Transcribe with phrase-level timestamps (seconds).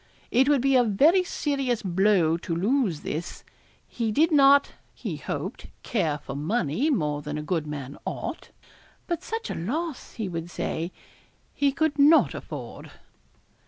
[0.31, 3.43] It would be a very serious blow to lose this.
[3.87, 8.49] He did not, he hoped, care for money more than a good man ought;
[9.05, 10.91] but such a loss, he would say,
[11.53, 12.89] he could not afford.